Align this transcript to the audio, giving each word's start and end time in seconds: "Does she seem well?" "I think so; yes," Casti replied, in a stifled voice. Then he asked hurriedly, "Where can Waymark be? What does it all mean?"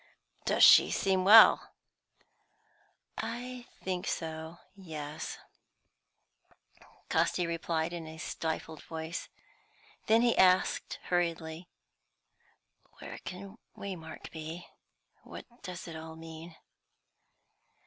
"Does 0.45 0.63
she 0.63 0.89
seem 0.89 1.23
well?" 1.25 1.73
"I 3.19 3.67
think 3.83 4.07
so; 4.07 4.57
yes," 4.75 5.37
Casti 7.09 7.45
replied, 7.45 7.93
in 7.93 8.07
a 8.07 8.17
stifled 8.17 8.81
voice. 8.81 9.29
Then 10.07 10.23
he 10.23 10.35
asked 10.35 10.97
hurriedly, 11.03 11.69
"Where 12.97 13.19
can 13.19 13.59
Waymark 13.77 14.31
be? 14.31 14.67
What 15.21 15.45
does 15.61 15.87
it 15.87 15.95
all 15.95 16.15
mean?" 16.15 16.55